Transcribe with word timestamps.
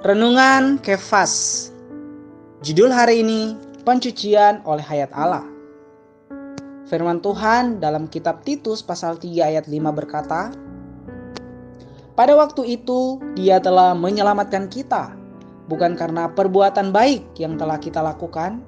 Renungan 0.00 0.80
Kefas. 0.80 1.68
Judul 2.64 2.88
hari 2.88 3.20
ini 3.20 3.52
Pencucian 3.84 4.64
oleh 4.64 4.80
Hayat 4.80 5.12
Allah. 5.12 5.44
Firman 6.88 7.20
Tuhan 7.20 7.84
dalam 7.84 8.08
kitab 8.08 8.40
Titus 8.40 8.80
pasal 8.80 9.20
3 9.20 9.28
ayat 9.52 9.68
5 9.68 9.76
berkata 9.92 10.56
Pada 12.16 12.32
waktu 12.32 12.80
itu 12.80 13.20
dia 13.36 13.60
telah 13.60 13.92
menyelamatkan 13.92 14.72
kita 14.72 15.12
Bukan 15.68 16.00
karena 16.00 16.32
perbuatan 16.32 16.96
baik 16.96 17.36
yang 17.36 17.60
telah 17.60 17.76
kita 17.76 18.00
lakukan 18.00 18.64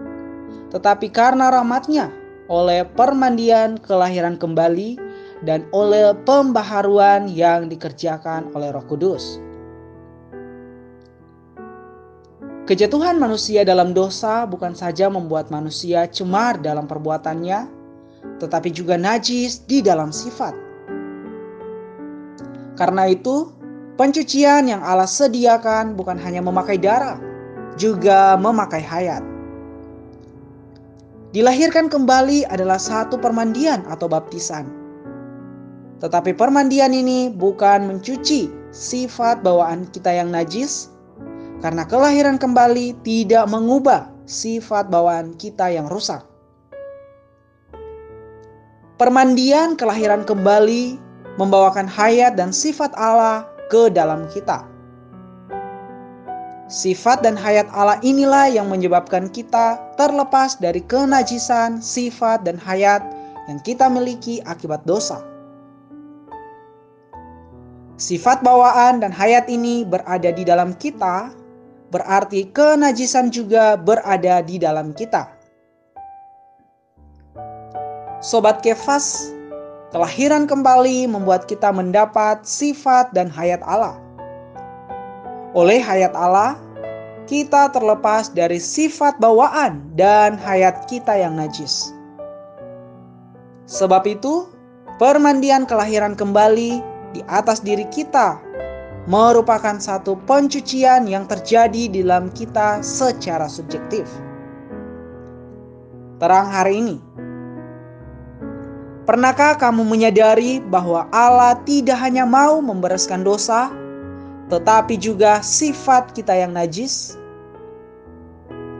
Tetapi 0.69 1.09
karena 1.09 1.49
rahmatnya 1.49 2.13
oleh 2.53 2.85
permandian 2.93 3.81
kelahiran 3.81 4.37
kembali 4.37 5.01
dan 5.49 5.65
oleh 5.73 6.13
pembaharuan 6.29 7.25
yang 7.25 7.73
dikerjakan 7.73 8.53
oleh 8.53 8.69
roh 8.69 8.85
kudus 8.85 9.41
Kejatuhan 12.63 13.19
manusia 13.19 13.67
dalam 13.67 13.91
dosa 13.91 14.47
bukan 14.47 14.71
saja 14.71 15.11
membuat 15.11 15.51
manusia 15.51 16.07
cemar 16.07 16.63
dalam 16.63 16.87
perbuatannya, 16.87 17.67
tetapi 18.39 18.71
juga 18.71 18.95
najis 18.95 19.67
di 19.67 19.83
dalam 19.83 20.15
sifat. 20.15 20.55
Karena 22.79 23.11
itu, 23.11 23.51
pencucian 23.99 24.71
yang 24.71 24.79
Allah 24.79 25.11
sediakan 25.11 25.99
bukan 25.99 26.15
hanya 26.23 26.39
memakai 26.39 26.79
darah, 26.79 27.19
juga 27.75 28.39
memakai 28.39 28.79
hayat. 28.79 29.27
Dilahirkan 31.35 31.91
kembali 31.91 32.47
adalah 32.47 32.79
satu 32.79 33.19
permandian 33.19 33.83
atau 33.91 34.07
baptisan. 34.07 34.71
Tetapi 35.99 36.31
permandian 36.39 36.95
ini 36.95 37.27
bukan 37.27 37.91
mencuci 37.91 38.71
sifat 38.71 39.43
bawaan 39.43 39.91
kita 39.91 40.15
yang 40.15 40.31
najis, 40.31 40.92
karena 41.63 41.87
kelahiran 41.87 42.43
kembali 42.43 42.99
tidak 43.07 43.47
mengubah 43.47 44.11
sifat 44.27 44.91
bawaan 44.91 45.39
kita 45.39 45.71
yang 45.71 45.87
rusak. 45.87 46.27
Permandian 48.99 49.79
kelahiran 49.79 50.27
kembali 50.27 50.99
membawakan 51.39 51.87
hayat 51.87 52.35
dan 52.35 52.51
sifat 52.51 52.91
Allah 52.99 53.47
ke 53.71 53.89
dalam 53.89 54.27
kita. 54.35 54.67
Sifat 56.67 57.23
dan 57.23 57.39
hayat 57.39 57.69
Allah 57.71 58.03
inilah 58.03 58.51
yang 58.51 58.67
menyebabkan 58.67 59.31
kita 59.31 59.79
terlepas 59.95 60.59
dari 60.59 60.83
kenajisan 60.83 61.79
sifat 61.79 62.43
dan 62.43 62.59
hayat 62.59 63.05
yang 63.47 63.63
kita 63.63 63.87
miliki 63.87 64.43
akibat 64.49 64.83
dosa. 64.83 65.21
Sifat 68.01 68.43
bawaan 68.43 68.99
dan 68.99 69.15
hayat 69.15 69.47
ini 69.47 69.87
berada 69.87 70.33
di 70.33 70.43
dalam 70.43 70.75
kita 70.81 71.42
berarti 71.93 72.49
kenajisan 72.57 73.29
juga 73.29 73.77
berada 73.77 74.41
di 74.41 74.57
dalam 74.57 74.97
kita. 74.97 75.29
Sobat 78.25 78.65
Kefas, 78.65 79.29
kelahiran 79.93 80.49
kembali 80.49 81.05
membuat 81.05 81.45
kita 81.45 81.69
mendapat 81.69 82.41
sifat 82.49 83.13
dan 83.13 83.29
hayat 83.29 83.61
Allah. 83.69 84.01
Oleh 85.53 85.85
hayat 85.85 86.17
Allah, 86.17 86.57
kita 87.29 87.69
terlepas 87.77 88.33
dari 88.33 88.57
sifat 88.57 89.21
bawaan 89.21 89.85
dan 89.93 90.41
hayat 90.41 90.89
kita 90.89 91.13
yang 91.13 91.37
najis. 91.37 91.93
Sebab 93.69 94.09
itu, 94.09 94.49
permandian 94.97 95.69
kelahiran 95.69 96.17
kembali 96.17 96.81
di 97.13 97.21
atas 97.29 97.61
diri 97.61 97.85
kita 97.93 98.41
merupakan 99.11 99.83
satu 99.83 100.15
pencucian 100.31 101.11
yang 101.11 101.27
terjadi 101.27 101.91
di 101.91 102.07
dalam 102.07 102.31
kita 102.31 102.79
secara 102.87 103.51
subjektif. 103.51 104.07
Terang 106.23 106.47
hari 106.55 106.79
ini, 106.79 106.97
pernahkah 109.03 109.59
kamu 109.59 109.83
menyadari 109.83 110.63
bahwa 110.63 111.11
Allah 111.11 111.59
tidak 111.67 111.99
hanya 111.99 112.23
mau 112.23 112.63
membereskan 112.63 113.27
dosa, 113.27 113.75
tetapi 114.47 114.95
juga 114.95 115.43
sifat 115.43 116.15
kita 116.15 116.31
yang 116.31 116.55
najis? 116.55 117.19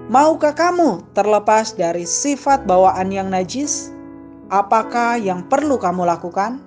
Maukah 0.07 0.55
kamu 0.55 1.03
terlepas 1.19 1.75
dari 1.75 2.07
sifat 2.07 2.63
bawaan 2.63 3.11
yang 3.11 3.27
najis? 3.27 3.91
Apakah 4.53 5.19
yang 5.19 5.43
perlu 5.51 5.81
kamu 5.81 6.07
lakukan? 6.07 6.61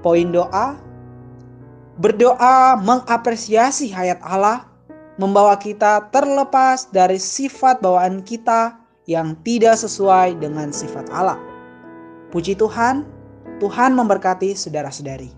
Poin 0.00 0.30
doa 0.30 0.87
Berdoa 1.98 2.78
mengapresiasi 2.78 3.90
hayat 3.90 4.22
Allah 4.22 4.70
membawa 5.18 5.58
kita 5.58 6.06
terlepas 6.14 6.86
dari 6.94 7.18
sifat 7.18 7.82
bawaan 7.82 8.22
kita 8.22 8.78
yang 9.10 9.34
tidak 9.42 9.74
sesuai 9.82 10.38
dengan 10.38 10.70
sifat 10.70 11.10
Allah. 11.10 11.42
Puji 12.30 12.54
Tuhan, 12.54 13.02
Tuhan 13.58 13.98
memberkati 13.98 14.54
saudara-saudari. 14.54 15.37